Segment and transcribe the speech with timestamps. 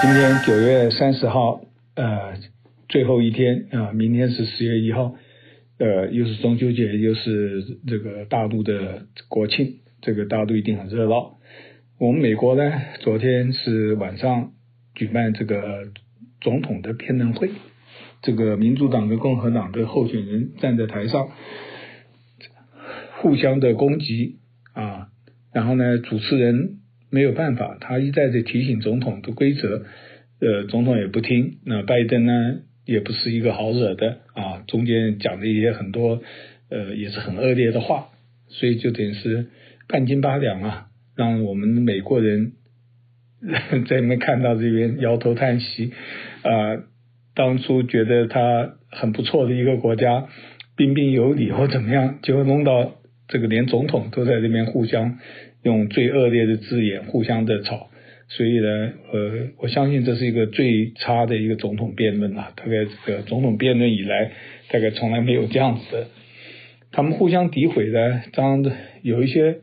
[0.00, 1.60] 今天九月三十号，
[1.96, 2.34] 呃，
[2.88, 5.16] 最后一天啊，明天是十月一号，
[5.78, 11.38] 呃，又是中秋节，又是这个大陆的国庆，这个大陆一定很热闹。
[11.98, 14.52] 我们美国呢，昨天是晚上
[14.94, 15.90] 举办这个
[16.40, 17.50] 总统的辩论会，
[18.22, 21.28] 这个民主党跟共和党的候选人站在台上，
[23.20, 24.38] 互相的攻击
[24.74, 25.08] 啊，
[25.52, 26.78] 然后呢，主持人。
[27.10, 29.84] 没有办法，他一再的提醒总统的规则，
[30.40, 31.58] 呃，总统也不听。
[31.64, 36.22] 那拜登呢，也不是一个好惹的啊，中间讲的一些很多，
[36.70, 38.08] 呃，也是很恶劣的话，
[38.48, 39.46] 所以就等于是
[39.88, 42.52] 半斤八两啊，让我们美国人
[43.88, 45.92] 在那边看到这边摇头叹息
[46.42, 46.84] 啊。
[47.34, 50.26] 当初觉得他很不错的一个国家，
[50.76, 52.96] 彬彬有礼或怎么样，结果弄到
[53.28, 55.18] 这个连总统都在这边互相。
[55.64, 57.90] 用最恶劣的字眼互相的吵，
[58.28, 64.30] 所以呢，呃，我相信这是一个最差的一个总统辩论啊，大概这个总统辩论以来，
[64.70, 66.06] 大概从来没有这样子的。
[66.92, 69.56] 他们互相诋毁的，当然有一些，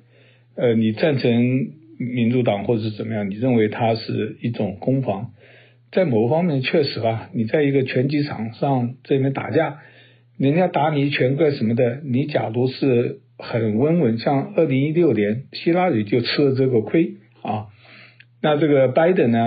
[0.57, 5.31] 呃，你赞成民主党或者是怎么样，你认为它是一种攻防，
[5.93, 9.79] 在某方面确实吧，你在一个拳击场上这边打架，
[10.37, 13.21] 人家打你一拳个什么的，你假如是。
[13.37, 17.67] 很温文，像二零一六年希拉里就吃了这个亏啊。
[18.41, 19.39] 那这个拜登呢，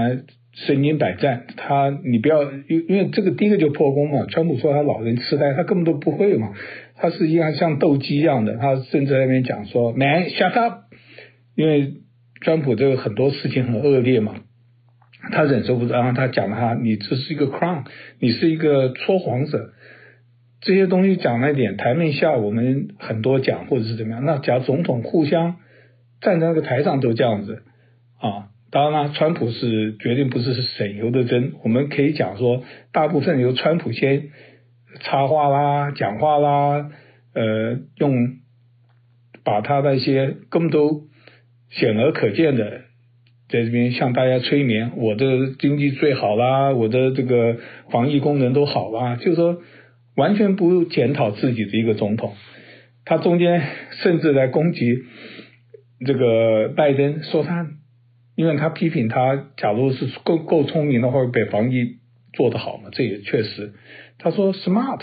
[0.53, 4.27] 身经百战，他你不要因因为这个第一个就破功嘛。
[4.27, 6.53] 川普说他老人痴呆，他根本都不会嘛。
[6.97, 10.80] 他实际上像斗鸡一样的，他甚至那边讲说 “man shut up”，
[11.55, 11.95] 因为
[12.42, 14.34] 川普这个很多事情很恶劣嘛，
[15.30, 17.84] 他忍受不住，然后他讲了他你这是一个 crown，
[18.20, 19.73] 你是一个说谎者。
[20.69, 24.22] 这些东西讲了一点，台面下我们很多讲或者是怎么样。
[24.27, 25.56] 那假如总统互相
[26.20, 27.62] 站在那个台上都这样子
[28.20, 31.52] 啊，当然了，川普是绝对不是省油的灯。
[31.64, 34.24] 我们可以讲说，大部分由川普先
[35.00, 36.90] 插话啦、讲话啦，
[37.33, 38.36] 呃，用
[39.45, 41.05] 把他那些根本都
[41.70, 42.83] 显而可见的，
[43.48, 45.24] 在这边向大家催眠，我的
[45.58, 47.56] 经济最好啦，我的这个
[47.90, 49.62] 防疫功能都好啦，就是说。
[50.18, 52.34] 完全不检讨自己的一个总统，
[53.05, 53.62] 他中间
[54.02, 54.98] 甚至来攻击
[56.05, 57.68] 这个拜登，说他，
[58.34, 61.98] 因为他批评他，假如是够够聪明的话，会被防疫
[62.33, 62.89] 做得好嘛？
[62.90, 63.74] 这也确实，
[64.18, 65.01] 他说 smart，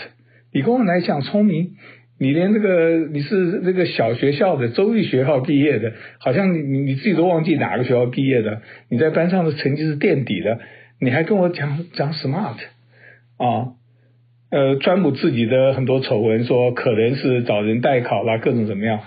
[0.52, 1.76] 你跟我来讲聪明，
[2.20, 8.60] 你连这个你是这个小学校的州立学校毕业的，好像你你自己都忘记哪个学校毕业的，
[8.90, 10.60] 你在班上的成绩是垫底的，
[11.00, 12.58] 你还跟我讲讲 smart
[13.38, 13.72] 啊？
[14.48, 19.00] 呃，川普自己的很多丑闻说可能是找人代考啦，各种怎么样？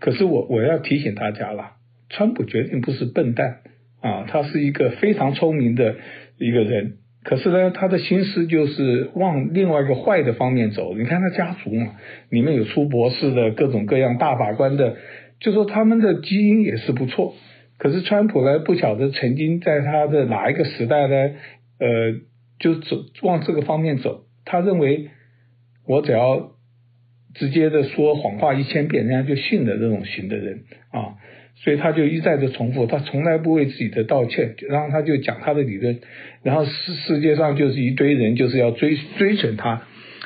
[0.00, 1.72] 可是我我要提醒大家啦，
[2.08, 3.58] 川普绝对不是笨蛋
[4.00, 5.96] 啊，他是一个非常聪明的
[6.38, 6.94] 一个人。
[7.24, 10.94] 可是呢，他的心思就是往另外一个坏的方面走。
[10.96, 11.94] 你看他家族嘛，
[12.30, 14.96] 里面有出博士的，各种各样大法官的，
[15.40, 17.34] 就说他们的基因也是不错。
[17.78, 21.16] 可是川普呢，不晓得曾经在他的哪一个时代呢，
[21.80, 22.14] 呃，
[22.60, 24.22] 就走往这个方面走。
[24.46, 25.10] 他认为
[25.86, 26.52] 我只要
[27.34, 31.20] 直接的说谎话一千遍，人家就信了这种型的人啊，
[31.56, 36.00] 所以他就一再的重复，他从来不为自己的道歉，然后他就讲他的理论，
[36.42, 39.82] 然后世世界上就是一堆人就是要追追随他。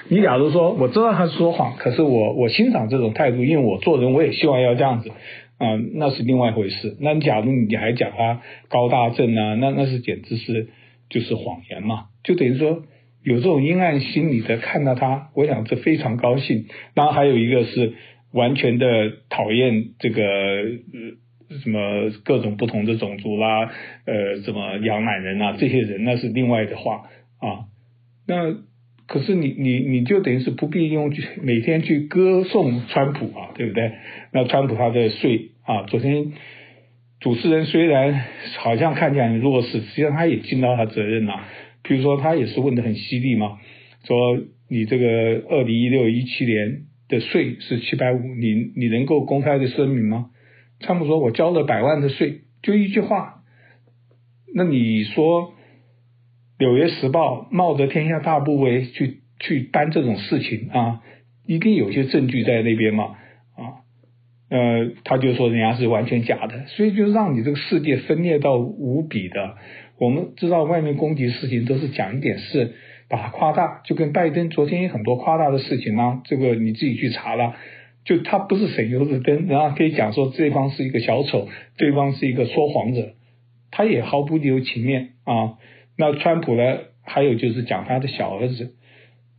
[0.09, 5.11] 你假如说我知道他说谎，可是我我欣赏这种态度，因为我做人我也希望要这样子
[5.59, 6.97] 啊，那是另外一回事。
[7.01, 10.69] 那假如你还讲他高大正啊，那那是简直是
[11.09, 12.85] 就是谎言嘛，就等于说。
[13.23, 16.67] 有这种阴暗心理的看到他，我想这非常高兴。
[16.95, 17.93] 然后还有一个是
[18.33, 23.71] 完全的讨厌这个呃什么各种不同的种族啦，
[24.07, 27.09] 呃什么养懒人啊这些人，那是另外的话
[27.41, 27.67] 啊。
[28.27, 28.55] 那
[29.07, 33.93] 可是你你你就等于是不必用去每天去歌颂川普啊，对不对？
[34.33, 36.33] 那川普他的税啊，昨天
[37.19, 38.25] 主持人虽然
[38.59, 41.41] 好像看起来很弱势，实际上他也尽到他责任了、
[41.91, 43.59] 比如说，他也是问的很犀利嘛，
[44.05, 44.39] 说
[44.69, 45.07] 你这个
[45.49, 50.31] 二零一六一七年的税是七百五，你你能够公开的声明吗？
[50.79, 53.43] 川普说，我交了百万的税，就一句话。
[54.55, 55.49] 那你说
[56.61, 61.01] 《纽约时报》冒着天下大不韪去去办这种事情啊，
[61.45, 63.17] 一定有些证据在那边嘛？
[64.51, 69.55] 呃，他就说人家是完全假的，所以就让你这个世界分裂到无比的。
[69.97, 72.73] 我们知道外面攻击事情都是讲一点事，
[73.09, 77.55] 把它夸大，就跟拜登昨天有很多夸大的事情呢，这个你自己去查了，
[78.05, 83.15] 就他不是省油的灯，然后可以讲说对方是一个小丑，对方是一个说谎者，
[83.71, 85.59] 他也毫不留情面啊。
[85.97, 88.75] 那川普呢，还有就是讲他的小儿子，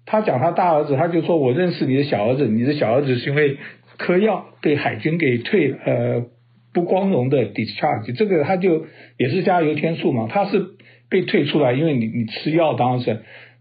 [0.06, 3.58] 他讲他大儿子，他就说我认识你的小儿子，你的小儿子是因为
[4.02, 6.26] 嗑药被海军给退呃
[6.74, 8.88] 不光荣的 discharge，这个他就
[9.18, 10.66] 也是加油添醋嘛，他是
[11.08, 13.20] 被退出来，因为你你吃药当时。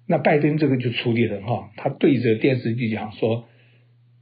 [0.08, 3.44] 那拜登这个就处理很好，他对着电视剧讲说，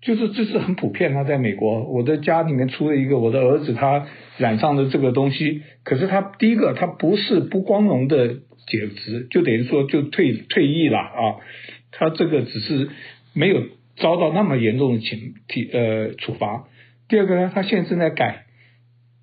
[0.02, 1.14] 就是这是很普遍。
[1.14, 4.06] 他在美国，我的家里面出了一个我的儿子，他
[4.36, 5.62] 染上了这个东西。
[5.84, 8.28] 可是他第一个，他不是不光荣的
[8.66, 11.40] 解职，就等于说就退退役了啊。
[11.90, 12.90] 他这个只是
[13.32, 13.62] 没有
[14.00, 16.64] 遭到那么严重的情体呃处罚。
[17.08, 18.46] 第二个呢，他现在正在改，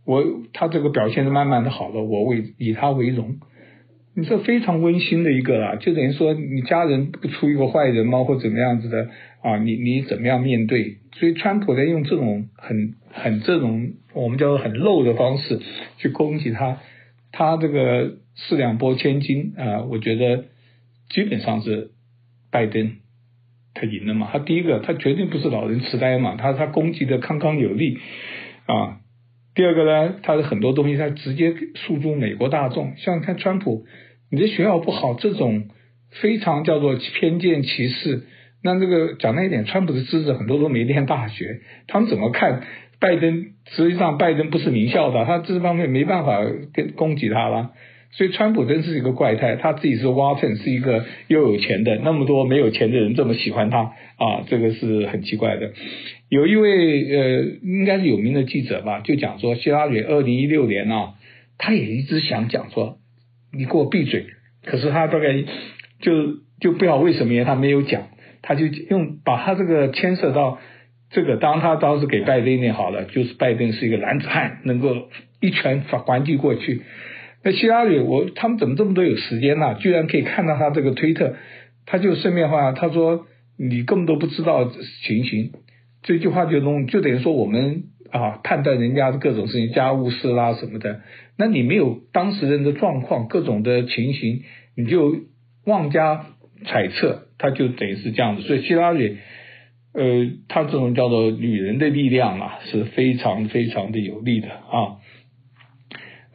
[0.06, 0.24] 我
[0.54, 3.38] 他这个表现的慢慢的好了，我为以他为荣。
[4.18, 8.24] 你这非常温馨的一个啦，就等于说你家人不出一个坏人吗？
[8.24, 9.10] 或怎么样子的
[9.42, 9.58] 啊？
[9.58, 11.00] 你你怎么样面对？
[11.16, 15.60] 所以川普在用这种很很这种我们叫做很露的方式
[15.98, 16.80] 去攻击他，
[17.34, 20.46] 他这个四两拨千斤啊，我觉得
[21.10, 21.92] 基本上是
[22.52, 22.94] 拜登
[23.76, 24.30] 他赢了嘛。
[24.34, 28.00] 他第一个他绝对不是老人痴呆嘛，他他攻击的铿铿有力
[28.66, 28.98] 啊。
[29.54, 33.86] 第二个呢，他的很多东西他直接诉诸美国大众，像看川普。
[34.32, 35.70] 你的学校不好，这种
[36.20, 38.24] 非常叫做偏见歧视。
[38.64, 42.64] 那这个讲那一点，川普的知识很多都没念大学，他们怎么看
[43.00, 43.52] 拜登？
[43.68, 46.40] 实际上，拜登不是名校的，他这方面没办法
[46.74, 47.72] 跟攻击他了。
[48.18, 55.74] 所以，川普真是一个怪胎，他自己是沃顿是一个又有钱的，那么多没有钱的人这么喜欢他啊，这个是很奇怪的。
[56.30, 56.70] 有一位
[57.16, 61.14] 呃，应该是有名的记者吧，就讲说，希拉里二零一六年啊，
[61.58, 62.98] 他也一直想讲说。
[63.58, 64.26] 你给我闭嘴！
[64.66, 65.34] 可是他大概
[66.02, 66.12] 就
[66.60, 68.10] 就不知道为什么他没有讲，
[68.42, 70.60] 他就用把他这个牵涉到
[71.10, 75.08] 这个，当他当时给拜登念好了，就是拜登是一个男子汉，能够
[75.40, 76.82] 一拳反还击过去。
[77.46, 79.74] 那希拉里，我他们怎么这么多有时间呢、啊？
[79.76, 81.36] 居然可以看到他这个推特，
[81.86, 83.26] 他就顺便话，他说
[83.58, 84.70] 你根本都不知道
[85.06, 85.52] 情形。
[86.04, 87.84] 这句话就弄就等于说我们。
[88.12, 91.02] 啊，判断人家的各种事情，家务事啦什么的，
[91.38, 94.44] 那你没有当事人的状况，各种的情形，
[94.78, 95.18] 你就
[95.66, 96.28] 妄加
[96.64, 98.44] 揣测，他就等于是这样子。
[98.44, 99.18] 所以希拉里，
[99.94, 105.02] 呃，他这种叫做女人的力量啊，是非常非常的有力的啊。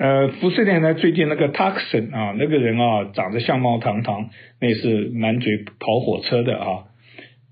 [0.00, 6.85] 呃，福斯电台最近那个 Tucson 啊，那个人啊，长得相貌堂堂，那是满嘴跑火车的啊。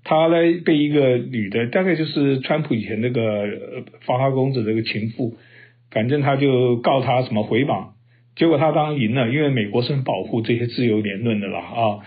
[0.03, 3.45] 他呢被一个女的，大概就是川普以前那个
[4.07, 5.37] 花花公子这个情妇，
[5.91, 7.89] 反正他就告他什么诽谤，
[8.35, 11.99] 结果他当然赢了，因为美国是保护这些自由言论的啦啊。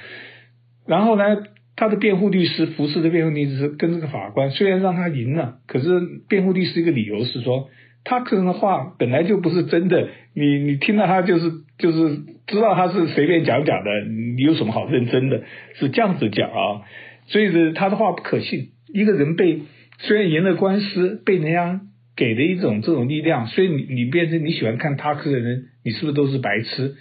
[0.88, 1.44] 然后呢，
[1.76, 7.68] 他的辩护律师，福斯的辩护律师跟这个法官虽然让他赢了，可是辩护律师一个理由是说，
[8.04, 13.90] 他可能的话本来就不是真的，你你听到他就是就是知道他是随便讲讲的，
[14.36, 15.42] 你有什么好认真的？
[15.74, 16.82] 是这样子讲啊。
[17.26, 18.70] 所以是他的话不可信。
[18.92, 19.60] 一个人被
[20.00, 21.80] 虽然赢了官司，被人家
[22.16, 26.96] 给的一种这种力量，所以你你变成你喜欢看他克的人，你是不是都是白痴？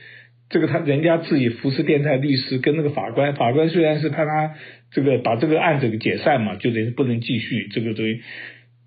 [0.50, 4.54] 这个他人家自己福斯电台律师跟那个法官，法官虽然是判他
[4.92, 8.22] 这个把这个案子给解散嘛，就等于不能继续这个东西，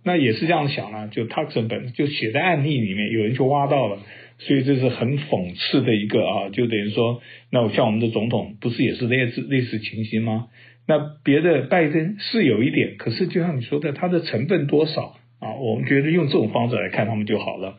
[0.04, 3.98] 那也是这样想啊，就 Tuxen 本就写在案例里面，有人就挖到了，
[4.38, 10.48] 所以这是很讽刺的一个啊，就等于说，那我像我们的总统不是也是类似类似情形吗？
[10.86, 15.54] 那别的拜登是有一点，可是就像你说的，他的成分多少啊？
[15.54, 17.78] 我们觉得用这种方式来看他们就好了。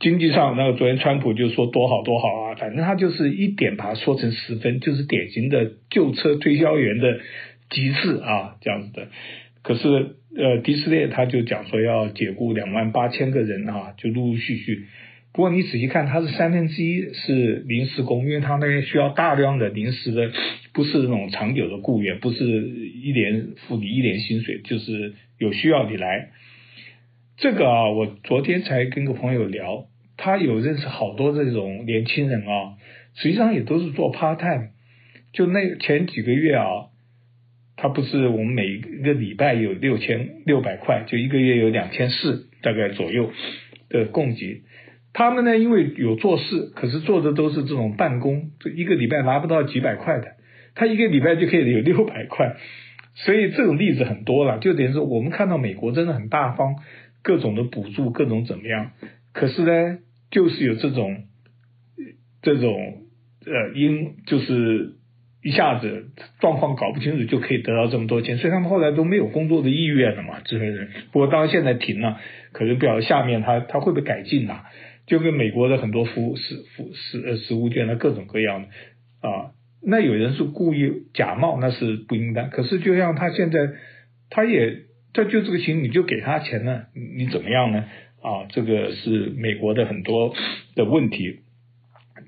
[0.00, 7.20] 经济上，那个昨天川普就说多好多好啊，反正他就是一点把它说成十分，就是典型的旧车推销员的
[7.68, 9.08] 极致啊，这样子的。
[9.62, 14.86] 可是呃，迪士尼他就讲说要解雇两万八千个人啊，就陆陆续续。
[15.32, 20.30] 不过你仔细看，它是三分之一是临时工，因为它那边需要大量的临时的，
[20.72, 26.30] 不是那种长久的雇员，不是一年付你一年薪水，就是有需要你来。
[27.36, 29.86] 这个啊，我昨天才跟个朋友聊，
[30.16, 32.74] 他有认识好多这种年轻人啊，
[33.16, 34.68] 实际上也都是做 part time。
[35.32, 36.66] 就那前几个月啊，
[37.76, 43.30] 他不是我们每一个礼拜有六千六百块，就一个月有两千四大概左右
[43.88, 44.62] 的供给。
[45.12, 50.32] 他们呢，因为有做事，可是做的都是这种办公，这一个礼拜拿不到几百块的，
[50.74, 52.56] 他一个礼拜就可以有六百块，
[53.14, 54.58] 所以这种例子很多了。
[54.58, 56.74] 就等于说，我们看到美国真的很大方，
[57.22, 58.90] 各种的补助，各种怎么样，
[59.32, 59.98] 可是呢，
[60.32, 61.24] 就是有这种
[62.42, 63.04] 这种
[63.46, 64.93] 呃，因就是
[65.44, 66.06] 一下子
[66.40, 70.88] 状况搞不清楚就可以得到这么多钱，所以他们后来都没有工作的意愿了嘛，这些人。
[71.12, 72.18] 不过当然现在停了，
[72.52, 74.62] 可是不晓得下面他他会不会改进呐？
[75.06, 76.40] 就跟美国的很多服务、服、
[76.74, 79.50] 服、食、呃食物券，的各种各样的，啊。
[79.86, 82.48] 那有人是故意假冒，那是不应当。
[82.48, 83.58] 可是就像他现在，
[84.30, 84.78] 他也
[85.12, 86.84] 他就这个情，你就给他钱呢，
[87.18, 87.84] 你怎么样呢？
[88.22, 90.34] 啊，这个是美国的很多
[90.74, 91.40] 的问题。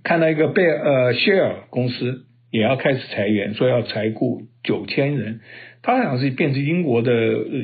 [0.03, 5.41] 看到一个贝呃 Shell 公司也要开始裁员，说要裁雇九千人。
[5.83, 7.13] 他好像是变成英国的，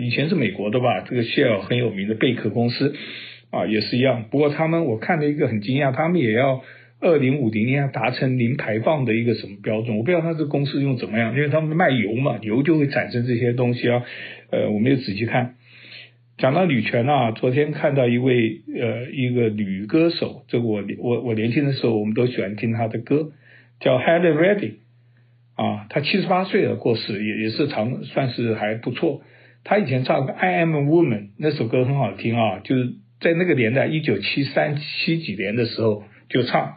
[0.00, 1.00] 以前是美国的吧？
[1.00, 2.94] 这个 Shell 很有名的贝壳公司
[3.50, 4.24] 啊，也是一样。
[4.30, 6.62] 不过他们我看了一个很惊讶，他们也要。
[7.04, 9.96] 二零五零年达成零排放的一个什么标准？
[9.96, 14.04] 我不知道他这公司用怎么样，因为他们卖油嘛，油就会产生这些东西啊。
[14.52, 15.56] 呃，我没有仔细看。
[16.38, 23.32] 讲到女权啊，昨天看到一位呃一个女歌手，这个我我我年轻的时候我们都喜欢听她的歌，
[23.82, 24.76] 叫 Helen Reddy
[25.56, 29.20] 啊，她七十八岁了过世，也也是长算是还不错。
[29.64, 36.04] 她以前唱 I Am a Woman 那首歌很好听啊，就是在那个年代一九七三七几年的时候。
[36.28, 36.76] 就唱，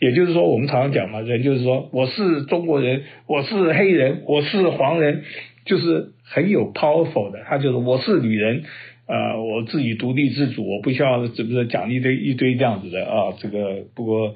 [0.00, 5.22] 也就是说，我们常常讲嘛，人就是说，我是中国人，我是黑人，我是黄人，
[5.64, 7.44] 就是很有 powerful 的。
[7.46, 8.64] 他就是我是女人，
[9.06, 13.34] 呃，我自己独立自主，我不需要是不是讲一堆一堆这样子的啊。
[13.38, 14.34] 这个不过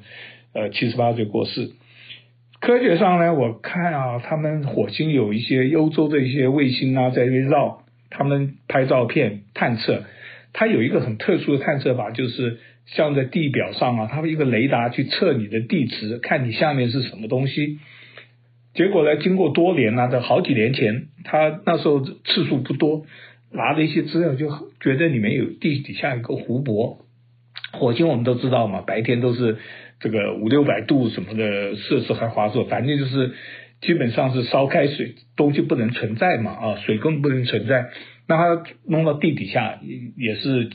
[0.53, 1.73] 呃七十八岁过世。
[2.61, 10.05] 科学上呢，我看啊，他们火星有一些欧洲的一些卫星啊，在那边绕，他们拍照片探测，
[10.52, 12.59] 它有一个很特殊的探测法，就是。
[12.87, 17.79] 像在地表上啊，它有一个雷达去测你的地磁，看你下面是什么东西。
[18.75, 23.05] 结果呢，经过多年啊，在好几年前，他那时候次数不多，
[23.52, 24.49] 拿了一些资料，就
[24.81, 26.99] 觉得里面有地底下一个湖泊。
[27.71, 29.59] 火星我们都知道嘛，白天都是
[30.00, 33.33] 这个五六百度什么的设施还华硕，反正就是
[33.80, 37.90] 基本上是烧开水，东西不能存在嘛啊，水更不能存在。
[38.26, 39.80] 那它弄到地底下
[40.16, 40.71] 也是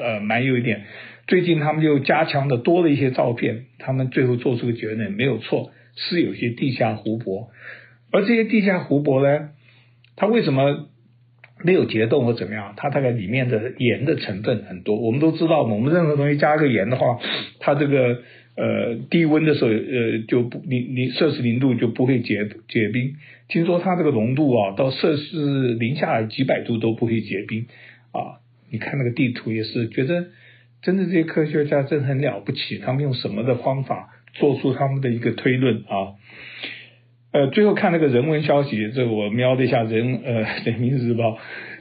[0.00, 0.84] 呃蛮有一点。
[1.26, 7.48] 最近他们就加强的多了一些照片，他们最后做出个结论，没有错，是有些地下湖泊，
[8.12, 9.48] 而这些地下湖泊呢，
[10.16, 10.90] 它为什么
[11.64, 12.74] 没有结冻或怎么样？
[12.76, 17.18] 它大概里面的盐的成分很多，我们都知道嘛，我们任何东西加个盐的话，
[17.58, 18.20] 它这个
[18.56, 23.14] 呃低温的时候呃就不零零摄氏零度就不会结结冰，
[23.48, 27.66] 听说它这个浓度啊到摄氏零下几百度都不会结冰
[28.12, 30.26] 啊，你看那个地图也是觉得。
[30.84, 36.12] 真的，这些科学家真的很了不起，他们用什么的方法做出他们的一个推论啊？
[37.32, 41.30] 呃，最后看那个人文消息，这我瞄了一下人呃《人民日报》，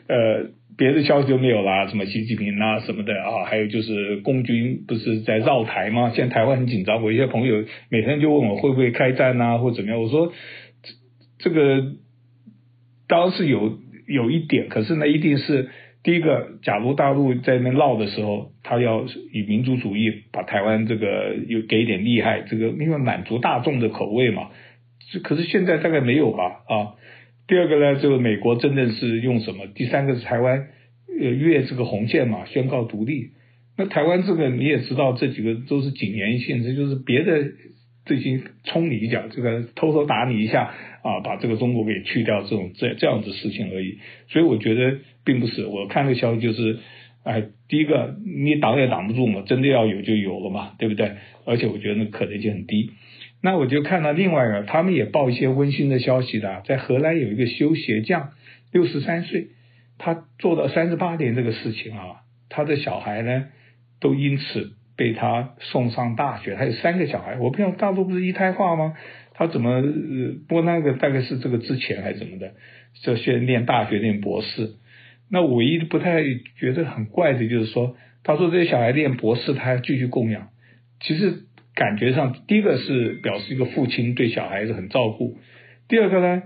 [0.08, 6.12] 呃，别的消息就没有啦，什么习近平啊什么的啊，还有就是共军不是在绕台吗？
[6.16, 10.02] 现在台湾很紧张，我一些朋友每天就问我会不会开战啊，或怎么样？
[10.02, 10.34] 我说
[11.40, 11.94] 这个
[13.08, 15.70] 当然是有有一点，可是呢，一定是。
[16.06, 24.50] 第一个，假如大陆在那闹的时候，他要以民族主义把台湾这个又给一点厉害，这个因为满足大众的口味嘛。
[25.24, 26.44] 可是现在大概没有吧？
[26.68, 27.00] 啊。
[27.48, 29.68] 第二个呢，这个美国真正是用什么？
[29.68, 30.68] 第三个是台湾
[31.20, 33.32] 呃越这个红线嘛，宣告独立。
[33.78, 37.52] 那台湾这个你也知道，这几个都是谨言性，这就是别的
[38.06, 40.74] 这些冲你一脚，这个偷偷打你一下
[41.04, 43.98] 啊，把这个中国给去掉，这种这这样子事情而已。
[44.28, 45.00] 所以我觉得。
[45.26, 46.80] 并不是，我看这个消息就是，
[47.24, 51.14] 哎，第一个你挡也挡不住嘛，真的要有就有了嘛，对不对？
[51.46, 52.92] 而且我觉得那可能性很低。
[53.46, 58.30] 那我就看到另外一个，他们也报一些温馨的消息的，在荷兰有一个修鞋匠，
[58.72, 59.50] 六十三岁，
[59.98, 63.48] 他做到三十八年这个事情啊，他的小孩呢
[64.00, 68.94] 都因此被他送上大学，他有三个小孩，我不知道大陆不是一胎化吗？
[69.34, 69.84] 他怎么呃，
[70.48, 72.54] 不过那个大概是这个之前还是怎么的，
[73.02, 74.76] 就先念大学念博士。
[75.30, 76.24] 那唯一不太
[76.58, 80.48] 觉得很怪的就是说，他说这些小孩念博士，他还继续供养。
[81.02, 81.44] 其实
[81.76, 85.38] 感觉上，第一个是表示一个父亲对小孩子很照顾，
[85.88, 86.44] 第二个呢，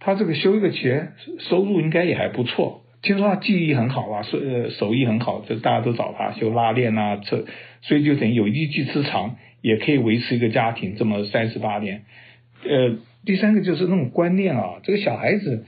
[0.00, 2.82] 他这个修一个鞋收入应该也还不错。
[3.02, 7.44] 听说他技艺很好啊，手呃手艺很好，就大家都找他修拉链啊，这
[7.82, 12.04] 所以就等于有一技之长，也可以维持一个家庭这么三十八年。
[12.64, 15.66] 呃，第三个就是那种观念啊，这个小孩子。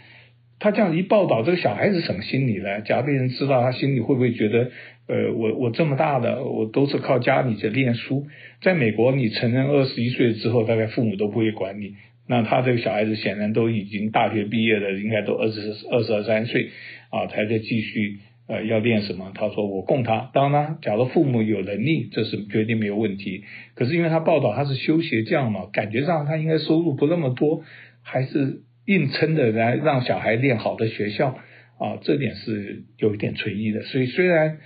[0.58, 2.80] 他这样一报道，这个小孩子什么心理呢？
[2.80, 4.70] 假如被人知道，他心里会不会觉得，
[5.06, 8.26] 呃，我我这么大的，我都是靠家里在念书。
[8.62, 11.96] 在美国，你成人二十一岁之后，大概父母都不会管你。
[12.26, 15.60] 那他这个小孩子显然都已经大学毕业了，应该都二十
[15.90, 16.70] 二十二三岁
[17.10, 19.32] 啊，才在继续呃要练什么？
[19.34, 20.30] 他说我供他。
[20.32, 23.44] 当然，假如父母有能力，这是绝对没有问题。
[23.74, 27.62] 可是因为他报道他是修鞋匠嘛，感觉上他应该收入不那么多，
[28.02, 28.62] 还是。
[28.86, 31.38] 硬撑着来让小孩练好的学校
[31.78, 33.82] 啊，这点是有一点存疑的。
[33.82, 34.58] 所以虽然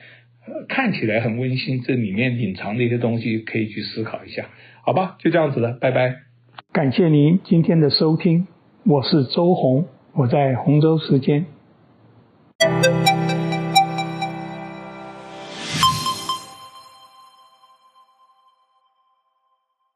[0.69, 4.49] 看起来很温馨，这里面隐藏的一些东西可以去思考一下，
[4.85, 5.17] 好吧？
[5.19, 6.17] 就这样子了，拜拜。
[6.73, 8.47] 感谢您今天的收听，
[8.85, 11.47] 我是周红，我在洪州时间。